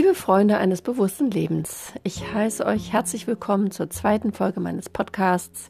[0.00, 5.68] Liebe Freunde eines bewussten Lebens, ich heiße euch herzlich willkommen zur zweiten Folge meines Podcasts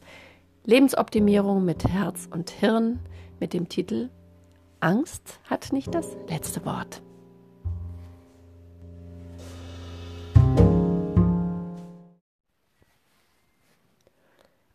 [0.63, 2.99] Lebensoptimierung mit Herz und Hirn
[3.41, 4.09] mit dem Titel
[4.79, 7.01] Angst hat nicht das letzte Wort.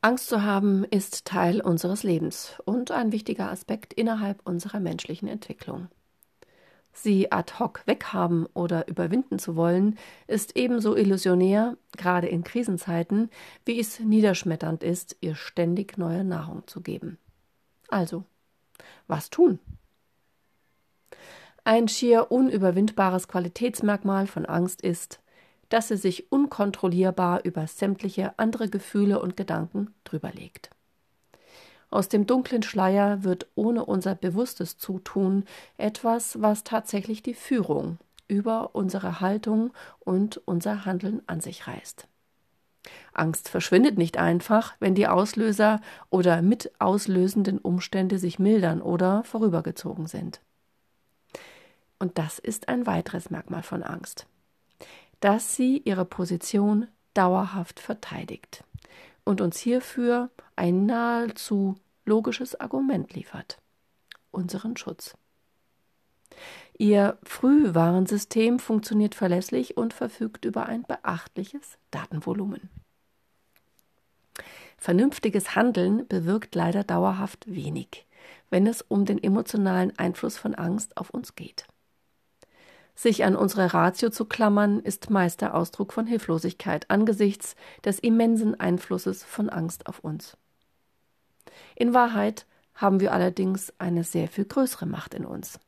[0.02, 5.88] Angst zu haben ist Teil unseres Lebens und ein wichtiger Aspekt innerhalb unserer menschlichen Entwicklung.
[6.99, 13.29] Sie ad hoc weghaben oder überwinden zu wollen, ist ebenso illusionär, gerade in Krisenzeiten,
[13.67, 17.19] wie es niederschmetternd ist, ihr ständig neue Nahrung zu geben.
[17.89, 18.25] Also,
[19.09, 19.59] was tun?
[21.64, 25.21] Ein schier unüberwindbares Qualitätsmerkmal von Angst ist,
[25.69, 30.71] dass sie sich unkontrollierbar über sämtliche andere Gefühle und Gedanken drüberlegt.
[31.90, 35.44] Aus dem dunklen Schleier wird ohne unser bewusstes Zutun
[35.77, 42.08] etwas, was tatsächlich die Führung über unsere Haltung und unser Handeln an sich reißt.
[43.12, 50.06] Angst verschwindet nicht einfach, wenn die Auslöser oder mit auslösenden Umstände sich mildern oder vorübergezogen
[50.06, 50.41] sind.
[51.98, 54.27] Und das ist ein weiteres Merkmal von Angst,
[55.20, 58.62] dass sie ihre Position dauerhaft verteidigt
[59.25, 63.58] und uns hierfür ein nahezu logisches Argument liefert
[64.36, 65.16] unseren Schutz.
[66.78, 72.68] Ihr Frühwarnsystem funktioniert verlässlich und verfügt über ein beachtliches Datenvolumen.
[74.76, 78.06] Vernünftiges Handeln bewirkt leider dauerhaft wenig,
[78.50, 81.66] wenn es um den emotionalen Einfluss von Angst auf uns geht.
[82.94, 88.58] Sich an unsere Ratio zu klammern, ist meist der Ausdruck von Hilflosigkeit angesichts des immensen
[88.58, 90.36] Einflusses von Angst auf uns.
[91.74, 95.58] In Wahrheit haben wir allerdings eine sehr viel größere Macht in uns,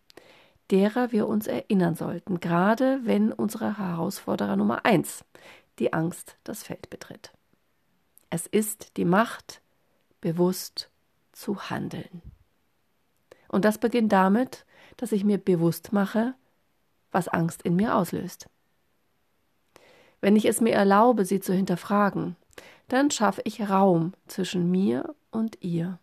[0.71, 5.25] derer wir uns erinnern sollten, gerade wenn unsere Herausforderer Nummer eins,
[5.79, 7.33] die Angst, das Feld betritt.
[8.31, 9.63] Es ist die Macht,
[10.21, 10.91] bewusst
[11.33, 12.23] zu handeln.
[13.49, 16.35] Und das beginnt damit, dass ich mir bewusst mache,
[17.11, 18.49] was Angst in mir auslöst.
[20.21, 22.37] Wenn ich es mir erlaube, sie zu hinterfragen,
[22.89, 25.99] dann schaffe ich Raum zwischen mir und ihr.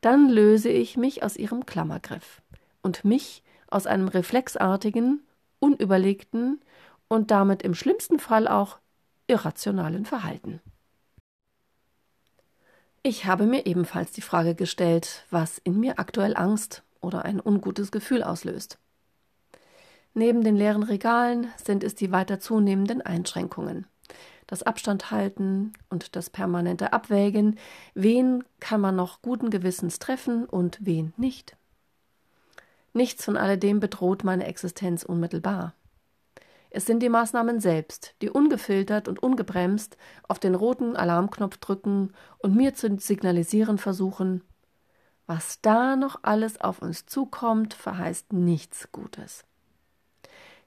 [0.00, 2.42] Dann löse ich mich aus ihrem Klammergriff
[2.82, 5.22] und mich aus einem reflexartigen,
[5.58, 6.60] unüberlegten
[7.08, 8.78] und damit im schlimmsten Fall auch
[9.26, 10.60] irrationalen Verhalten.
[13.02, 17.92] Ich habe mir ebenfalls die Frage gestellt, was in mir aktuell Angst oder ein ungutes
[17.92, 18.78] Gefühl auslöst.
[20.12, 23.86] Neben den leeren Regalen sind es die weiter zunehmenden Einschränkungen.
[24.50, 27.56] Das Abstand halten und das permanente Abwägen,
[27.94, 31.56] wen kann man noch guten Gewissens treffen und wen nicht.
[32.92, 35.74] Nichts von alledem bedroht meine Existenz unmittelbar.
[36.70, 39.96] Es sind die Maßnahmen selbst, die ungefiltert und ungebremst
[40.26, 44.42] auf den roten Alarmknopf drücken und mir zu signalisieren versuchen,
[45.28, 49.44] was da noch alles auf uns zukommt, verheißt nichts Gutes.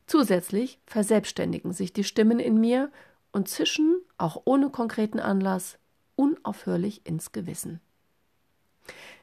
[0.08, 2.90] Zusätzlich verselbstständigen sich die Stimmen in mir
[3.34, 5.78] und zischen, auch ohne konkreten Anlass,
[6.16, 7.82] unaufhörlich ins Gewissen.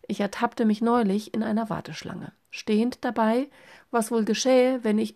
[0.07, 3.49] Ich ertappte mich neulich in einer Warteschlange, stehend dabei,
[3.91, 5.15] was wohl geschähe, wenn ich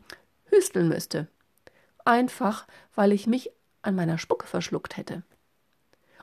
[0.46, 1.28] hüsteln müsste.
[2.04, 3.50] Einfach, weil ich mich
[3.82, 5.22] an meiner Spucke verschluckt hätte.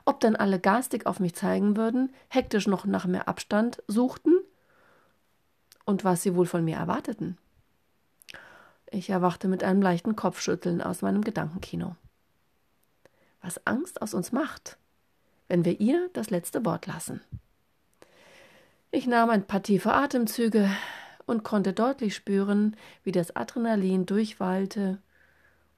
[0.04, 4.34] Ob dann alle garstig auf mich zeigen würden, hektisch noch nach mehr Abstand suchten
[5.84, 7.38] und was sie wohl von mir erwarteten.
[8.90, 11.96] Ich erwachte mit einem leichten Kopfschütteln aus meinem Gedankenkino.
[13.42, 14.78] Was Angst aus uns macht,
[15.48, 17.20] wenn wir ihr das letzte Wort lassen.
[18.90, 20.70] Ich nahm ein paar tiefe Atemzüge
[21.26, 24.98] und konnte deutlich spüren, wie das Adrenalin durchwallte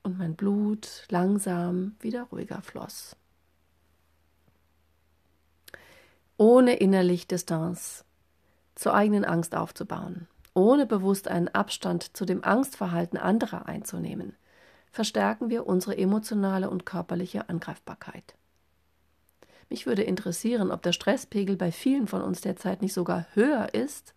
[0.03, 3.17] und mein Blut langsam wieder ruhiger floss.
[6.37, 8.05] Ohne innerlich Distanz
[8.75, 14.35] zur eigenen Angst aufzubauen, ohne bewusst einen Abstand zu dem Angstverhalten anderer einzunehmen,
[14.93, 18.37] verstärken wir unsere emotionale und körperliche Angreifbarkeit.
[19.71, 24.15] Mich würde interessieren, ob der Stresspegel bei vielen von uns derzeit nicht sogar höher ist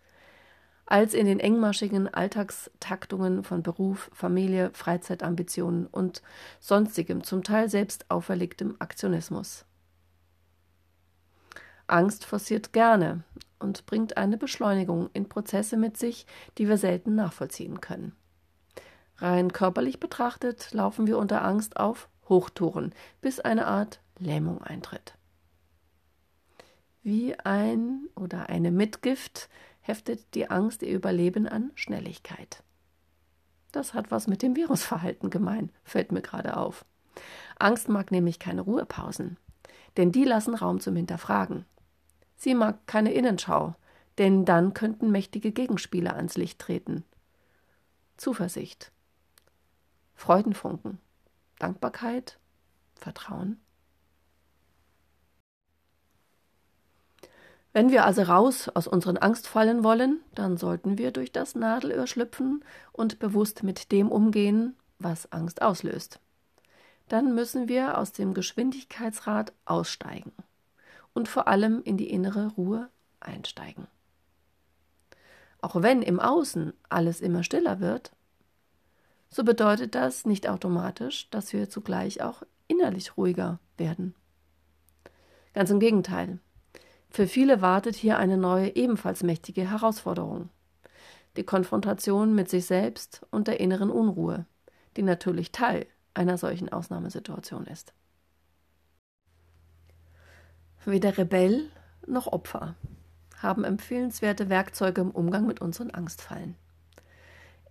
[0.85, 6.21] als in den engmaschigen Alltagstaktungen von Beruf, Familie, Freizeitambitionen und
[6.59, 9.65] sonstigem, zum Teil selbst auferlegtem Aktionismus.
[11.87, 13.23] Angst forciert gerne
[13.59, 16.25] und bringt eine Beschleunigung in Prozesse mit sich,
[16.57, 18.15] die wir selten nachvollziehen können.
[19.17, 25.17] Rein körperlich betrachtet laufen wir unter Angst auf Hochtouren, bis eine Art Lähmung eintritt.
[27.01, 29.49] Wie ein oder eine Mitgift
[29.81, 32.63] heftet die Angst ihr Überleben an Schnelligkeit.
[33.71, 36.85] das hat was mit dem Virusverhalten gemein, fällt mir gerade auf.
[37.59, 39.37] Angst mag nämlich keine Ruhepausen,
[39.97, 41.65] denn die lassen Raum zum Hinterfragen.
[42.37, 43.75] Sie mag keine Innenschau,
[44.17, 47.03] denn dann könnten mächtige Gegenspieler ans Licht treten.
[48.17, 48.91] Zuversicht,
[50.25, 50.97] Freudenfunken,
[51.59, 52.39] Dankbarkeit,
[52.95, 53.59] Vertrauen.
[57.73, 62.63] Wenn wir also raus aus unseren Angstfallen wollen, dann sollten wir durch das Nadelöhr schlüpfen
[62.91, 66.19] und bewusst mit dem umgehen, was Angst auslöst.
[67.07, 70.31] Dann müssen wir aus dem Geschwindigkeitsrad aussteigen
[71.13, 72.89] und vor allem in die innere Ruhe
[73.19, 73.85] einsteigen.
[75.61, 78.14] Auch wenn im Außen alles immer stiller wird,
[79.35, 84.15] so bedeutet das nicht automatisch, dass wir zugleich auch innerlich ruhiger werden.
[85.53, 86.39] Ganz im Gegenteil.
[87.09, 90.47] Für viele wartet hier eine neue, ebenfalls mächtige Herausforderung.
[91.35, 94.45] Die Konfrontation mit sich selbst und der inneren Unruhe,
[94.95, 97.93] die natürlich Teil einer solchen Ausnahmesituation ist.
[100.85, 101.69] Weder Rebell
[102.07, 102.75] noch Opfer
[103.39, 106.55] haben empfehlenswerte Werkzeuge im Umgang mit unseren Angstfallen.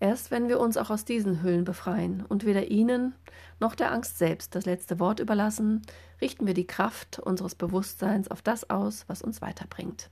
[0.00, 3.14] Erst wenn wir uns auch aus diesen Hüllen befreien und weder ihnen
[3.61, 5.82] noch der Angst selbst das letzte Wort überlassen,
[6.20, 10.11] richten wir die Kraft unseres Bewusstseins auf das aus, was uns weiterbringt.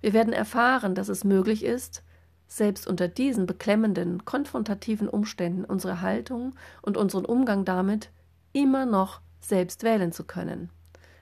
[0.00, 2.02] Wir werden erfahren, dass es möglich ist,
[2.46, 8.10] selbst unter diesen beklemmenden, konfrontativen Umständen unsere Haltung und unseren Umgang damit
[8.52, 10.70] immer noch selbst wählen zu können,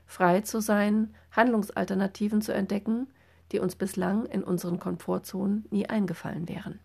[0.06, 3.08] frei zu sein, Handlungsalternativen zu entdecken,
[3.52, 6.80] die uns bislang in unseren Komfortzonen nie eingefallen wären.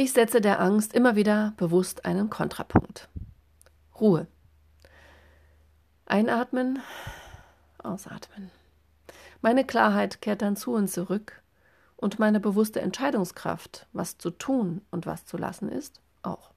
[0.00, 3.08] Ich setze der Angst immer wieder bewusst einen Kontrapunkt.
[4.00, 4.28] Ruhe.
[6.06, 6.78] Einatmen,
[7.78, 8.52] ausatmen.
[9.42, 11.42] Meine Klarheit kehrt dann zu und zurück
[11.96, 16.52] und meine bewusste Entscheidungskraft, was zu tun und was zu lassen ist, auch.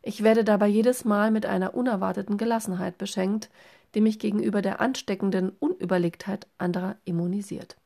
[0.00, 3.50] Ich werde dabei jedes Mal mit einer unerwarteten Gelassenheit beschenkt,
[3.96, 7.78] die mich gegenüber der ansteckenden Unüberlegtheit anderer immunisiert.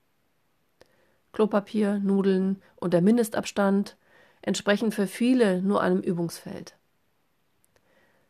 [1.33, 3.97] Klopapier, Nudeln und der Mindestabstand,
[4.43, 6.77] entsprechen für viele nur einem Übungsfeld.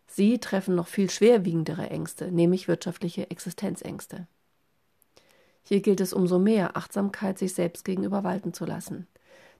[0.06, 4.26] Sie treffen noch viel schwerwiegendere Ängste, nämlich wirtschaftliche Existenzängste.
[5.62, 9.08] Hier gilt es umso mehr, Achtsamkeit sich selbst gegenüber walten zu lassen,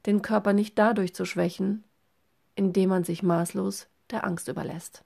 [0.06, 1.82] den Körper nicht dadurch zu schwächen,
[2.54, 5.02] indem man sich maßlos der Angst überlässt.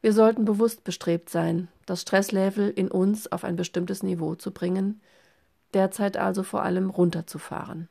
[0.00, 5.00] Wir sollten bewusst bestrebt sein, das Stresslevel in uns auf ein bestimmtes Niveau zu bringen,
[5.74, 7.88] derzeit also vor allem runterzufahren.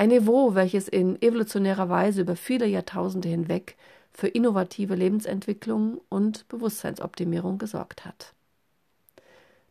[0.00, 3.76] Ein Niveau, welches in evolutionärer Weise über viele Jahrtausende hinweg
[4.10, 8.32] für innovative Lebensentwicklung und Bewusstseinsoptimierung gesorgt hat.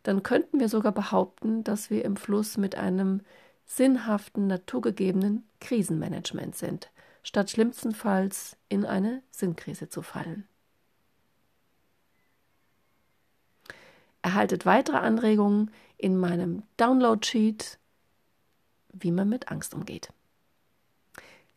[0.04, 3.22] Dann könnten wir sogar behaupten, dass wir im Fluss mit einem
[3.66, 6.92] sinnhaften, naturgegebenen Krisenmanagement sind,
[7.24, 10.48] statt schlimmstenfalls in eine Sinnkrise zu fallen.
[14.22, 17.80] Erhaltet weitere Anregungen in meinem Download-Sheet
[18.94, 20.10] wie man mit Angst umgeht.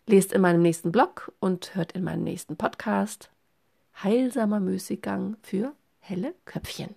[0.06, 3.31] Lest in meinem nächsten Blog und hört in meinem nächsten Podcast
[4.02, 6.94] Heilsamer Müßiggang für helle Köpfchen.